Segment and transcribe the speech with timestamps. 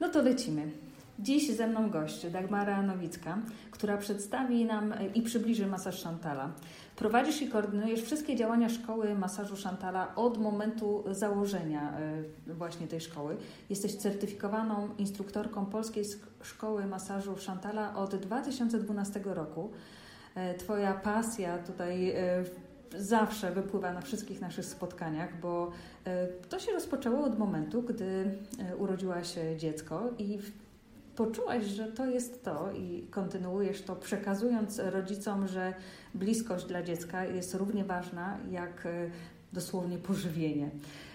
[0.00, 0.70] No to lecimy.
[1.18, 3.38] Dziś ze mną gość Dagmara Nowicka,
[3.70, 6.50] która przedstawi nam i przybliży masaż Szantala.
[6.96, 11.98] Prowadzisz i koordynujesz wszystkie działania szkoły masażu Szantala od momentu założenia
[12.48, 13.36] e, właśnie tej szkoły.
[13.70, 16.04] Jesteś certyfikowaną instruktorką Polskiej
[16.42, 19.70] Szkoły Masażu Szantala od 2012 roku.
[20.34, 22.44] E, twoja pasja tutaj e,
[22.98, 25.70] zawsze wypływa na wszystkich naszych spotkaniach, bo
[26.48, 28.38] to się rozpoczęło od momentu, gdy
[28.78, 30.38] urodziła się dziecko i
[31.16, 35.74] poczułaś, że to jest to i kontynuujesz to, przekazując rodzicom, że
[36.14, 39.10] bliskość dla dziecka jest równie ważna jak e,
[39.52, 40.70] dosłownie pożywienie.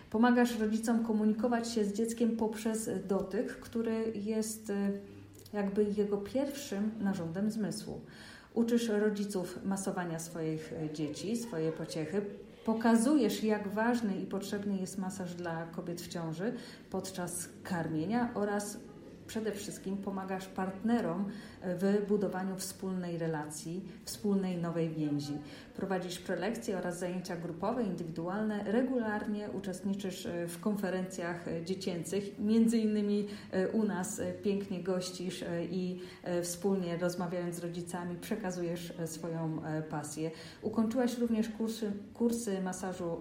[0.09, 4.91] Pomagasz rodzicom komunikować się z dzieckiem poprzez dotyk, który jest e,
[5.53, 8.01] jakby jego pierwszym narządem zmysłu.
[8.53, 12.21] Uczysz rodziców masowania swoich e, dzieci, swoje pociechy,
[12.65, 16.53] pokazujesz, jak ważny i potrzebny jest masaż dla kobiet w ciąży
[16.89, 18.77] podczas karmienia oraz
[19.31, 21.25] przede wszystkim pomagasz partnerom
[21.61, 25.37] w budowaniu wspólnej relacji, wspólnej nowej więzi.
[25.75, 33.27] Prowadzisz prelekcje oraz zajęcia grupowe, indywidualne, regularnie uczestniczysz e, w konferencjach e, dziecięcych, między innymi
[33.51, 35.99] e, u nas pięknie gościsz i
[36.43, 40.31] wspólnie rozmawiając z rodzicami przekazujesz swoją pasję.
[40.61, 43.17] Ukończyłaś również kursy, kursy masażu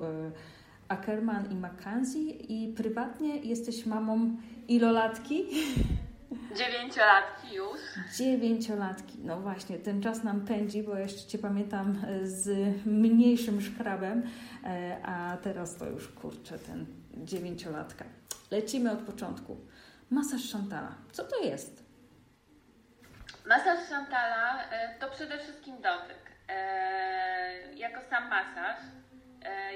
[0.89, 4.37] Ackerman i McKenzie i prywatnie jesteś mamą
[4.69, 5.45] ilolatki?
[6.31, 7.81] Dziewięciolatki już.
[8.17, 12.49] Dziewięciolatki, no właśnie, ten czas nam pędzi, bo jeszcze Cię pamiętam e, z
[12.87, 14.31] mniejszym szkrabem,
[14.65, 16.87] e, a teraz to już kurczę, ten
[17.17, 18.05] dziewięciolatka.
[18.51, 19.57] Lecimy od początku.
[20.11, 20.95] Masaż Szantala.
[21.13, 21.85] Co to jest?
[23.47, 26.31] Masaż Szantala e, to przede wszystkim dotyk.
[27.75, 28.77] Jako sam masaż,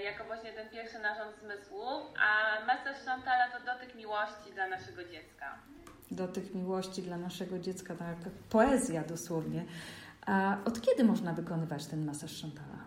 [0.05, 1.87] jako właśnie ten pierwszy narząd zmysłu,
[2.19, 5.59] a masaż Szantala to dotyk miłości dla naszego dziecka
[6.11, 8.17] do tych miłości dla naszego dziecka, tak
[8.51, 9.65] poezja dosłownie.
[10.27, 12.79] A od kiedy można wykonywać ten masaż Shantala?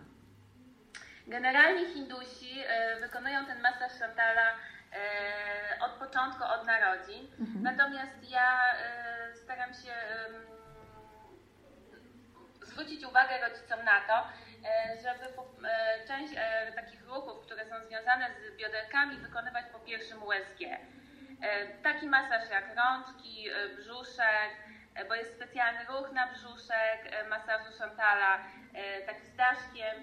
[1.26, 7.26] Generalnie Hindusi e, wykonują ten masaż Shantala e, od początku, od narodzin.
[7.40, 7.62] Mhm.
[7.62, 9.92] Natomiast ja e, staram się
[12.62, 14.28] zwrócić uwagę rodzicom na to,
[15.02, 15.24] żeby
[16.08, 16.34] część
[16.74, 20.60] takich ruchów, które są związane z bioderkami, wykonywać po pierwszym USG.
[21.42, 24.50] E, taki masaż jak rączki, e, brzuszek,
[24.94, 28.38] e, bo jest specjalny ruch na brzuszek, masażu Chantala,
[29.06, 29.96] taki z daszkiem,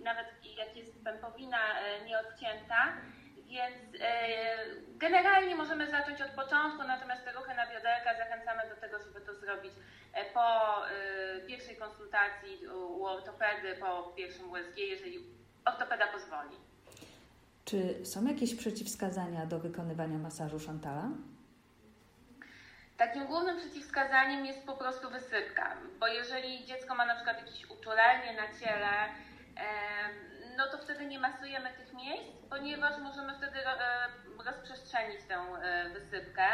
[0.00, 0.26] nawet
[0.58, 1.58] jak jest pępowina
[2.06, 2.92] nieodcięta.
[3.46, 3.76] Więc
[4.88, 9.34] generalnie możemy zacząć od początku, natomiast te ruchy na bioderka zachęcamy do tego, żeby to
[9.34, 9.72] zrobić
[10.34, 10.76] po
[11.46, 15.18] pierwszej konsultacji u ortopedy, po pierwszym USG, jeżeli
[15.64, 16.71] ortopeda pozwoli.
[17.64, 21.08] Czy są jakieś przeciwwskazania do wykonywania masażu Chantala?
[22.96, 28.32] Takim głównym przeciwwskazaniem jest po prostu wysypka, bo jeżeli dziecko ma na przykład jakieś uczulenie
[28.36, 29.08] na ciele,
[30.56, 33.74] no to wtedy nie masujemy tych miejsc, ponieważ możemy wtedy e,
[34.44, 36.46] rozprzestrzenić tę e, wysypkę.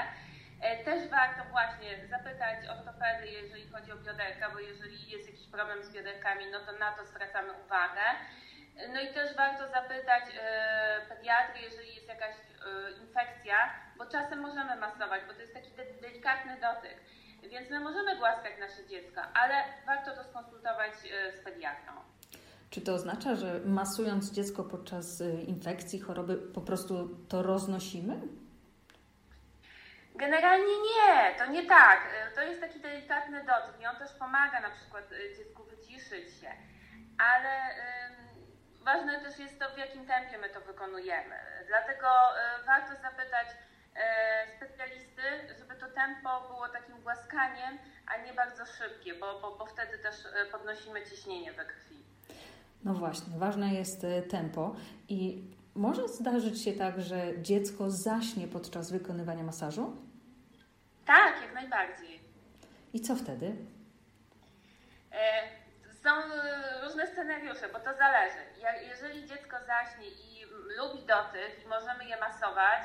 [0.60, 5.84] E, też warto właśnie zapytać ortopedy, jeżeli chodzi o bioderka, bo jeżeli jest jakiś problem
[5.84, 8.00] z bioderkami, no to na to zwracamy uwagę.
[8.86, 13.56] No i też warto zapytać e, pediatry, jeżeli jest jakaś e, infekcja,
[13.96, 16.96] bo czasem możemy masować, bo to jest taki de delikatny dotyk.
[17.50, 19.54] Więc my możemy głaskać nasze dziecko, ale
[19.86, 21.92] warto to skonsultować e, z pediatrą.
[22.70, 28.20] Czy to oznacza, że masując dziecko podczas infekcji, choroby, po prostu to roznosimy?
[30.14, 32.00] Generalnie nie, to nie tak.
[32.34, 35.04] To jest taki delikatny dotyk i on też pomaga na przykład
[35.36, 36.50] dziecku wyciszyć się.
[37.18, 37.50] Ale
[38.88, 41.36] ważne też jest to, w jakim tempie my to wykonujemy.
[41.68, 43.48] Dlatego e, warto zapytać
[43.94, 45.22] e, specjalisty,
[45.58, 50.14] żeby to tempo było takim głaskaniem, a nie bardzo szybkie, bo, bo, bo wtedy też
[50.26, 51.96] e, podnosimy ciśnienie we krwi.
[52.84, 54.76] No właśnie, ważne jest tempo
[55.08, 55.42] i
[55.74, 59.96] może zdarzyć się tak, że dziecko zaśnie podczas wykonywania masażu?
[61.06, 62.20] Tak, jak najbardziej.
[62.92, 63.56] I co wtedy?
[66.08, 66.14] Są
[66.82, 68.48] różne scenariusze, bo to zależy
[68.98, 70.44] jeżeli dziecko zaśnie i
[70.78, 72.82] lubi dotyk i możemy je masować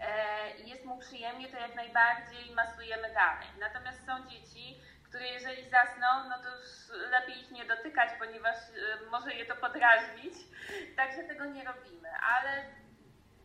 [0.00, 3.48] e, i jest mu przyjemnie, to jak najbardziej masujemy dalej.
[3.60, 6.68] Natomiast są dzieci, które jeżeli zasną, no to już
[7.10, 10.34] lepiej ich nie dotykać, ponieważ e, może je to podrażnić,
[10.98, 12.64] także tego nie robimy, ale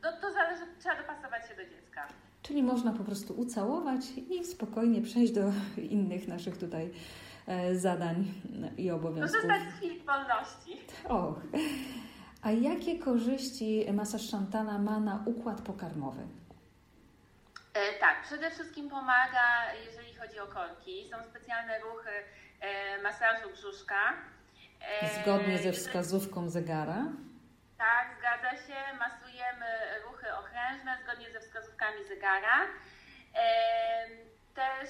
[0.01, 2.07] to, to zależy, trzeba dopasować się do dziecka.
[2.41, 5.41] Czyli można po prostu ucałować i spokojnie przejść do
[5.77, 6.93] innych naszych tutaj
[7.73, 8.25] zadań
[8.77, 9.41] i obowiązków.
[9.41, 10.81] Korzystać z chwili wolności.
[11.09, 11.35] Och.
[12.41, 16.21] A jakie korzyści masaż Szantana ma na układ pokarmowy?
[17.73, 21.09] E, tak, przede wszystkim pomaga, jeżeli chodzi o korki.
[21.09, 22.09] Są specjalne ruchy
[22.59, 24.13] e, masażu brzuszka.
[25.01, 27.05] E, Zgodnie ze wskazówką zegara?
[27.77, 28.97] Tak, zgadza się.
[28.99, 29.65] Masujemy
[30.05, 32.57] ruchy okrężne zgodnie ze wskazówkami zegara.
[34.55, 34.89] Też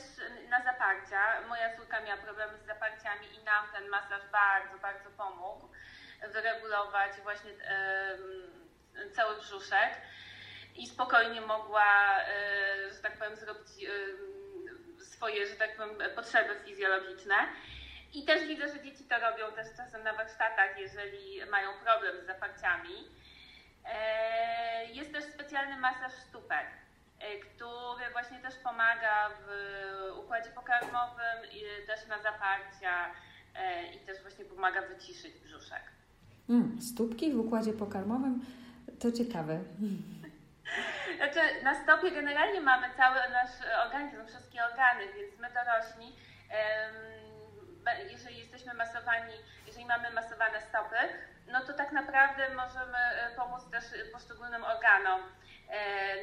[0.50, 1.42] na zaparcia.
[1.48, 5.70] Moja córka miała problemy z zaparciami i nam ten masaż bardzo, bardzo pomógł
[6.34, 7.52] wyregulować właśnie
[9.16, 9.92] cały brzuszek
[10.76, 13.68] i spokojnie mogła, e, że tak powiem, zrobić
[15.00, 17.36] swoje, że tak powiem, potrzeby fizjologiczne.
[18.14, 22.26] I też widzę, że dzieci to robią też czasem na warsztatach, jeżeli mają problem z
[22.26, 23.08] zaparciami.
[23.86, 26.68] E, jest też specjalny masaż stópek,
[27.42, 31.50] który właśnie też pomaga w układzie pokarmowym,
[31.88, 33.06] też na zaparcia
[33.96, 35.82] i też właśnie pomaga wyciszyć brzuszek.
[36.50, 38.46] Mm, stópki w układzie pokarmowym
[39.00, 39.60] to ciekawe.
[41.18, 46.16] Znaczy, na stopie generalnie mamy cały nasz organizm, wszystkie organy, więc my dorośli,
[48.12, 49.34] jeżeli jesteśmy masowani,
[49.68, 50.96] jeżeli mamy masowane stopy,
[51.52, 53.84] no to tak naprawdę możemy e, pomóc też
[54.14, 55.26] poszczególnym organom e,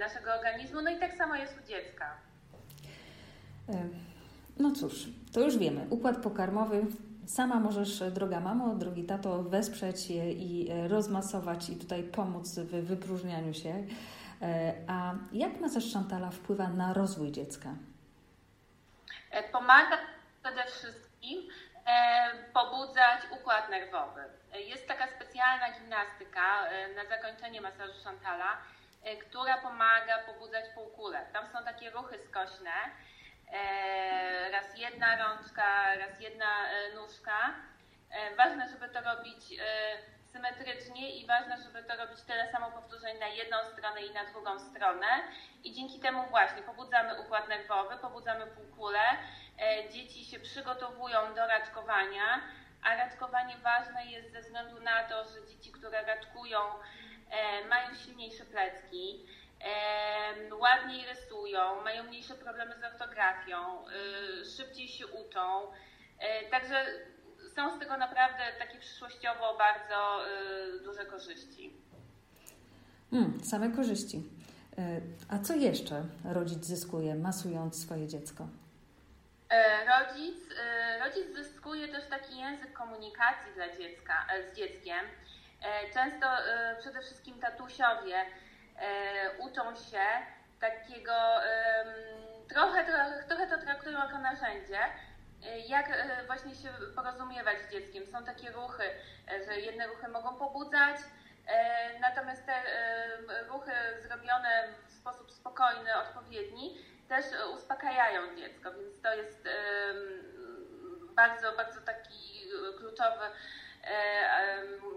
[0.00, 2.14] naszego organizmu, no i tak samo jest u dziecka.
[4.58, 5.86] No cóż, to już wiemy.
[5.90, 6.86] Układ pokarmowy
[7.28, 13.54] Sama możesz, droga mamo, drogi tato, wesprzeć je i rozmasować i tutaj pomóc w wypróżnianiu
[13.54, 13.86] się.
[14.42, 17.68] E, a jak masaż Szantala wpływa na rozwój dziecka?
[19.30, 19.98] E, pomaga
[20.42, 21.48] przede wszystkim
[21.86, 24.20] e, pobudzać układ nerwowy.
[24.66, 26.64] Jest taka specjalna gimnastyka
[26.96, 28.56] na zakończenie masażu Szantala,
[29.20, 31.26] która pomaga pobudzać półkulę.
[31.32, 32.72] Tam są takie ruchy skośne,
[34.52, 37.54] raz jedna rączka, raz jedna nóżka.
[38.36, 39.60] Ważne, żeby to robić
[40.32, 44.58] symetrycznie i ważne, żeby to robić tyle samo powtórzeń na jedną stronę i na drugą
[44.58, 45.06] stronę.
[45.64, 49.00] I dzięki temu właśnie pobudzamy układ nerwowy, pobudzamy półkulę,
[49.60, 52.40] e, dzieci się przygotowują do raczkowania,
[52.82, 56.72] a raczkowanie ważne jest ze względu na to, że dzieci, które raczkują, e,
[57.68, 59.26] mają silniejsze plecki,
[59.60, 63.84] e, ładniej rysują, mają mniejsze problemy z ortografią,
[64.56, 65.72] szybciej się uczą.
[66.50, 66.86] Także
[67.58, 71.72] są z tego naprawdę takie przyszłościowo bardzo y, duże korzyści.
[73.10, 74.16] Hmm, same korzyści.
[74.16, 78.48] Y, a co jeszcze rodzic zyskuje, masując swoje dziecko?
[79.50, 85.04] E, rodzic, y, rodzic zyskuje też taki język komunikacji dla dziecka, e, z dzieckiem.
[85.62, 86.26] E, często
[86.80, 88.24] przede wszystkim tatusiowie
[89.38, 90.04] uczą się
[90.60, 91.12] takiego,
[92.48, 94.78] trochę, trochę, trochę to traktują jako narzędzie,
[95.42, 98.06] E, jak e, właśnie się porozumiewać z dzieckiem.
[98.06, 98.84] Są takie ruchy,
[99.30, 100.96] e, że jedne ruchy mogą pobudzać,
[102.00, 102.62] natomiast te
[103.48, 103.72] ruchy
[104.02, 106.78] zrobione w sposób spokojny, odpowiedni,
[107.08, 107.24] też
[107.54, 109.48] uspokajają dziecko, więc to jest
[111.14, 113.24] bardzo, bardzo taki kluczowy,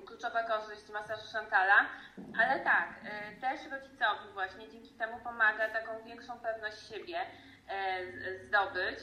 [0.06, 1.90] kluczowa korzyść masażu Szantala,
[2.40, 2.90] ale tak,
[3.42, 7.20] też rodzicowi właśnie dzięki temu pomaga taką większą pewność siebie
[8.48, 9.00] zdobyć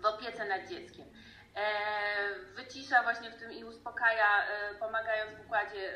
[0.00, 1.06] w opiece nad dzieckiem.
[1.54, 5.92] E, wycisza właśnie w tym i uspokaja, e, pomagając w układzie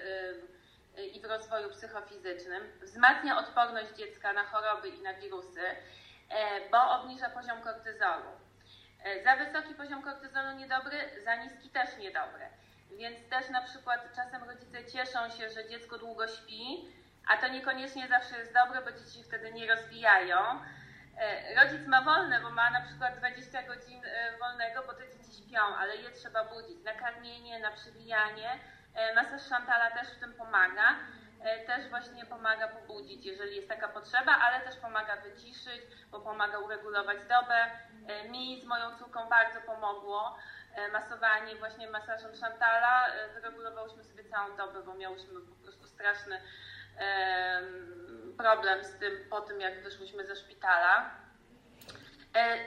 [0.97, 5.63] e, i w rozwoju psychofizycznym, wzmacnia odporność dziecka na choroby i na wirusy,
[6.71, 8.31] bo obniża poziom kortyzolu.
[9.25, 12.45] Za wysoki poziom kortyzolu niedobry, za niski też niedobry.
[12.99, 16.93] Więc też na przykład czasem rodzice cieszą się, że dziecko długo śpi,
[17.29, 20.37] a to niekoniecznie zawsze jest dobre, bo dzieci się wtedy nie rozwijają
[21.19, 25.43] E, rodzic ma wolne, bo ma na przykład 20 godzin e, wolnego, bo te dzieci
[25.43, 26.85] śpią, ale je trzeba budzić.
[26.85, 28.59] Na karmienie, na przywijanie.
[28.95, 30.97] E, masaż Szantala też w tym pomaga.
[31.67, 37.19] Też właśnie pomaga pobudzić, jeżeli jest taka potrzeba, ale też pomaga wyciszyć, bo pomaga uregulować
[37.19, 37.71] dobę.
[38.29, 40.37] Mi z moją córką bardzo pomogło
[40.93, 43.07] masowanie właśnie masażem Szantala.
[43.35, 46.41] Wyregulowałyśmy sobie całą dobę, bo miałyśmy po prostu straszny
[48.37, 51.11] problem z tym po tym, jak wyszłyśmy ze szpitala.
[52.37, 52.59] E,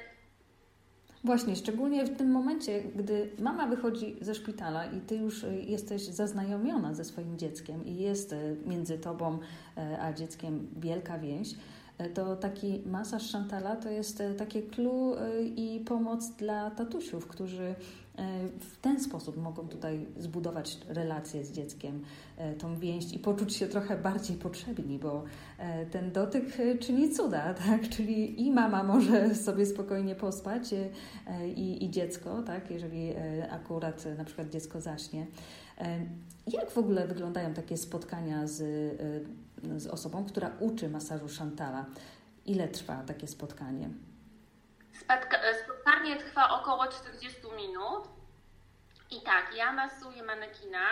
[1.23, 6.93] Właśnie, szczególnie w tym momencie, gdy mama wychodzi ze szpitala i ty już jesteś zaznajomiona
[6.93, 9.39] ze swoim dzieckiem i jest e, między tobą
[9.77, 11.49] e, a dzieckiem wielka więź,
[12.13, 15.15] to taki masaż Szantala to jest takie clue
[15.55, 17.75] i pomoc dla tatusiów, którzy
[18.59, 22.03] w ten sposób mogą tutaj zbudować relacje z dzieckiem,
[22.37, 25.23] e, tą więź i poczuć się trochę bardziej potrzebni, bo
[25.57, 27.89] e, ten dotyk e, czyni cuda, tak?
[27.89, 30.73] Czyli i mama może sobie spokojnie pospać
[31.55, 32.71] i, i dziecko, tak?
[32.71, 33.13] Jeżeli
[33.49, 35.27] akurat na przykład dziecko zaśnie.
[36.47, 38.63] Jak w ogóle wyglądają takie spotkania z,
[39.77, 41.85] z osobą, która uczy masażu Szantala?
[42.45, 43.89] Ile trwa takie spotkanie?
[45.63, 48.07] Spotkanie trwa około 40 minut.
[49.11, 50.87] I tak, ja masuję manekina,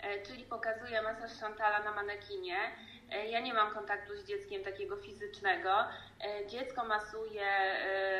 [0.00, 2.56] e, czyli pokazuję masaż Chantala na manekinie.
[3.10, 5.70] E, ja nie mam kontaktu z dzieckiem takiego fizycznego.
[5.80, 7.46] E, dziecko masuje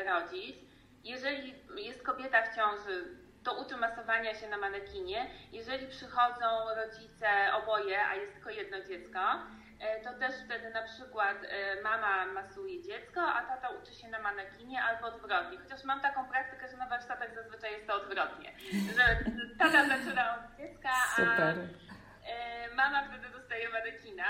[0.05, 0.55] rodzic.
[1.03, 5.29] Jeżeli jest kobieta w ciąży, to uczy masowania się na manekinie.
[5.51, 6.45] Jeżeli przychodzą
[6.75, 7.27] rodzice
[7.63, 9.68] oboje, a jest tylko jedno dziecko, E,
[10.03, 14.83] to też wtedy na przykład e, mama masuje dziecko, a tata uczy się na manekinie
[14.83, 15.57] albo odwrotnie.
[15.57, 18.53] Chociaż mam taką praktykę, że na warsztatach zazwyczaj jest to odwrotnie.
[18.95, 21.57] Że tata zaczyna od dziecka, Super.
[21.57, 24.25] a e, mama wtedy dostaje manekina.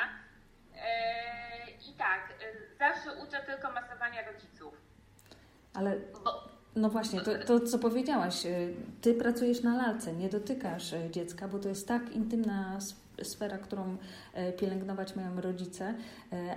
[1.89, 2.33] I tak,
[2.79, 4.73] zawsze uczę tylko masowania rodziców.
[5.73, 5.95] Ale
[6.79, 8.43] no właśnie, to, to co powiedziałaś,
[9.01, 12.79] ty pracujesz na lalce, nie dotykasz dziecka, bo to jest tak intymna
[13.23, 13.97] sfera, którą
[14.33, 15.93] e, pielęgnować mają rodzice,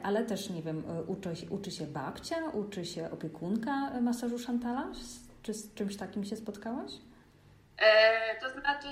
[0.02, 4.86] ale też, nie wiem, uczy, uczy się babcia, uczy się opiekunka masażu Szantala?
[5.42, 6.92] Czy z czymś takim się spotkałaś?
[7.78, 8.88] E, to znaczy,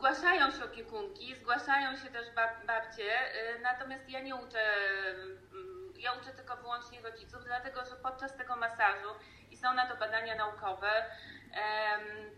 [0.00, 3.10] zgłaszają się opiekunki, zgłaszają się też bab, babcie,
[3.62, 4.62] natomiast ja nie uczę,
[5.52, 9.08] mm, ja uczę tylko wyłącznie rodziców, dlatego że podczas tego masażu
[9.62, 11.04] są na to badania naukowe,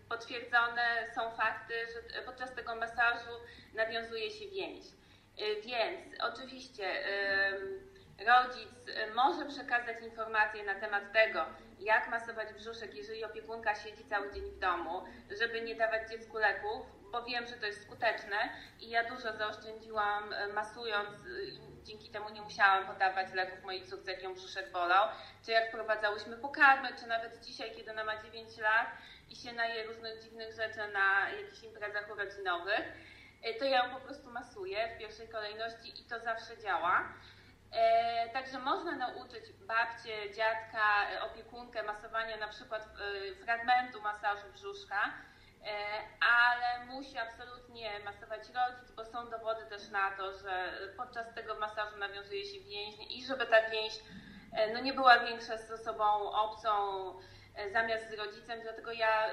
[0.09, 3.31] potwierdzone są fakty, że podczas tego masażu
[3.73, 4.85] nawiązuje się więź.
[5.39, 6.85] Y, więc oczywiście
[8.19, 8.69] rodzic
[9.15, 11.45] może przekazać informacje na temat tego,
[11.79, 15.03] jak masować brzuszek, jeżeli opiekunka siedzi cały dzień w domu,
[15.39, 18.37] żeby nie dawać dziecku leków, bo wiem, że to jest skuteczne
[18.79, 21.09] i ja dużo zaoszczędziłam e, masując
[21.83, 25.07] dzięki temu nie musiałam podawać leków mojej córce, jak ją brzuszek bolał,
[25.45, 28.87] czy jak wprowadzałyśmy pokarmy, czy nawet dzisiaj, kiedy ona ma 9 lat
[29.29, 32.83] i się naje różnych dziwnych rzeczy na jakichś imprezach urodzinowych,
[33.59, 37.13] to ja ją po prostu masuję w pierwszej kolejności i to zawsze działa.
[37.73, 42.89] E, także można nauczyć babcię, dziadka, e, opiekunkę masowania na przykład
[43.43, 45.13] fragmentu masażu brzuszka,
[46.21, 51.97] ale musi absolutnie masować rodzic, bo są dowody też na to, że podczas tego masażu
[51.97, 53.93] nawiązuje się więź i żeby ta więź
[54.73, 56.69] no nie była większa z osobą obcą,
[57.55, 59.25] E, zamiast z rodzicem, dlatego ja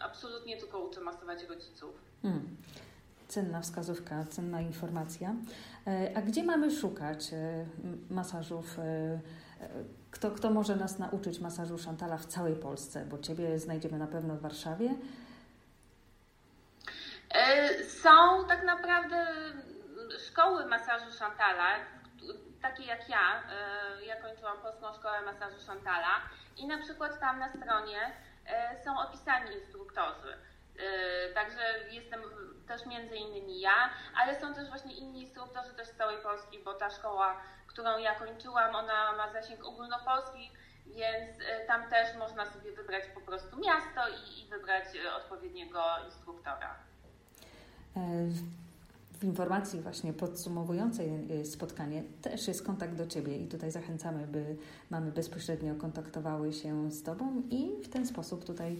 [0.00, 1.94] absolutnie tylko uczę masować rodziców.
[2.22, 2.51] Hmm.
[3.32, 5.34] Cenna wskazówka, cenna informacja.
[5.86, 7.66] E, a gdzie mamy szukać e,
[8.10, 8.76] masażów?
[10.10, 13.04] Kto, kto może nas nauczyć masażu Szantala w całej Polsce?
[13.04, 14.94] Bo Ciebie znajdziemy na pewno w Warszawie.
[18.02, 19.26] Są tak naprawdę
[20.28, 21.76] szkoły masażu Szantala,
[22.62, 23.42] takie jak ja.
[24.06, 26.20] Ja kończyłam polską szkołę masażu Szantala
[26.56, 28.12] i na przykład tam na stronie
[28.46, 30.51] e, są opisani instruktorzy.
[30.82, 31.60] E, także
[31.90, 32.22] jestem
[32.68, 36.74] też między innymi ja, ale są też właśnie inni instruktorzy też z całej Polski, bo
[36.74, 37.36] ta szkoła,
[37.66, 40.50] którą ja kończyłam, ona ma zasięg ogólnopolski,
[40.86, 44.84] więc e, tam też można sobie wybrać po prostu miasto i, i wybrać
[45.16, 46.76] odpowiedniego instruktora
[49.22, 51.10] w informacji właśnie podsumowującej
[51.40, 54.56] y, spotkanie też jest kontakt do Ciebie i tutaj zachęcamy, by
[54.90, 58.78] mamy bezpośrednio kontaktowały się z Tobą i w ten sposób tutaj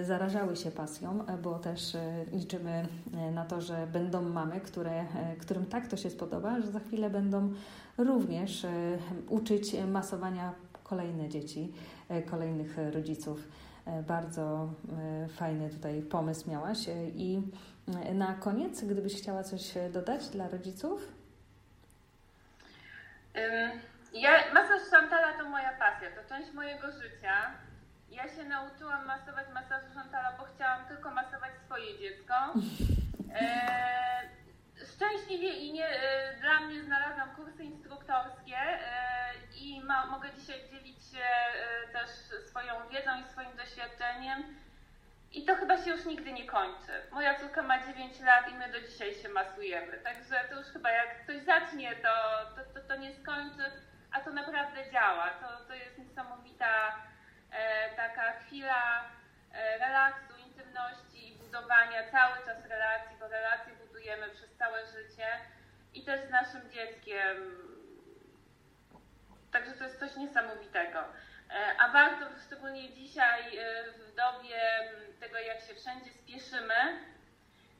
[0.00, 1.96] y, zarażały się pasją, bo też
[2.32, 2.86] liczymy
[3.34, 5.06] na to, że będą mamy, które,
[5.40, 7.52] którym tak to się spodoba, że za chwilę będą
[7.98, 8.66] również
[9.28, 10.54] uczyć masowania
[10.84, 11.72] kolejne dzieci,
[12.30, 13.48] kolejnych rodziców.
[14.06, 14.74] Bardzo
[15.28, 16.78] fajny tutaj pomysł miałaś
[17.14, 17.42] i
[18.14, 21.12] na koniec, gdybyś chciała coś dodać dla rodziców?
[24.12, 27.52] Ja, masaż Szantala to moja pasja, to część mojego życia.
[28.10, 32.34] Ja się nauczyłam masować masażu Szantala, bo chciałam tylko masować swoje dziecko.
[33.34, 34.20] E,
[34.94, 38.97] szczęśliwie i nie, e, dla mnie znalazłam kursy instruktorskie e,
[39.88, 42.10] ma, mogę dzisiaj dzielić się e, też
[42.48, 44.44] swoją wiedzą i swoim doświadczeniem
[45.32, 46.92] i to chyba się już nigdy nie kończy.
[47.10, 49.98] Moja córka ma 9 lat i my do dzisiaj się masujemy.
[49.98, 52.14] Także to już chyba jak ktoś zacznie, to,
[52.56, 53.64] to, to, to nie skończy,
[54.12, 55.30] a to naprawdę działa.
[55.30, 56.96] To, to jest niesamowita
[57.50, 59.04] e, taka chwila
[59.52, 65.28] e, relaksu, intymności i budowania cały czas relacji, bo relacje budujemy przez całe życie
[65.94, 67.36] i też z naszym dzieckiem.
[69.52, 70.98] Także to jest coś niesamowitego.
[71.50, 74.60] E, a warto szczególnie dzisiaj e, w dobie
[75.20, 76.74] tego, jak się wszędzie spieszymy,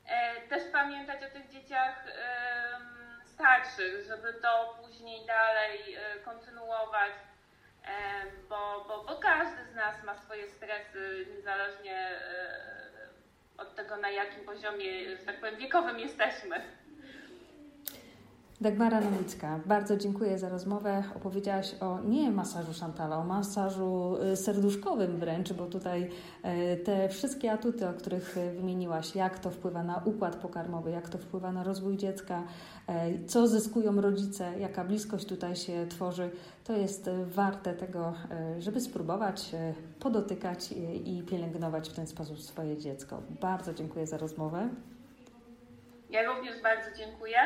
[0.07, 2.05] e, też pamiętać o tych dzieciach
[3.25, 7.13] starszych, żeby to później dalej kontynuować,
[8.49, 12.21] bo, bo, bo każdy z nas ma swoje stresy, niezależnie
[13.59, 16.63] od tego, na jakim poziomie, że tak powiem, wiekowym jesteśmy.
[18.61, 21.03] Dagmara Nowicka, bardzo dziękuję za rozmowę.
[21.17, 26.11] Opowiedziałaś o nie masażu Szantala, o masażu y, serduszkowym wręcz, bo tutaj
[26.73, 31.19] y, te wszystkie atuty, o których wymieniłaś, jak to wpływa na układ pokarmowy, jak to
[31.19, 36.31] wpływa na rozwój dziecka, y, co zyskują rodzice, jaka bliskość tutaj się tworzy,
[36.65, 38.15] to jest warte tego,
[38.59, 39.51] żeby spróbować
[40.01, 40.73] podotykać
[41.05, 43.23] i pielęgnować w ten sposób swoje dziecko.
[43.41, 44.69] Bardzo dziękuję za rozmowę.
[46.11, 47.39] Ja również bardzo dziękuję.